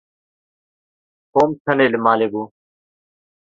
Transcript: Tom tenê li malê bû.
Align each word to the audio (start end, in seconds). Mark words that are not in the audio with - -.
Tom 1.31 1.49
tenê 1.63 1.87
li 1.93 1.99
malê 2.05 2.27
bû. 2.33 2.43